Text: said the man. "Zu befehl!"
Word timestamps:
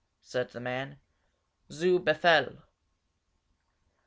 said 0.23 0.49
the 0.49 0.59
man. 0.59 0.99
"Zu 1.71 1.99
befehl!" 1.99 2.63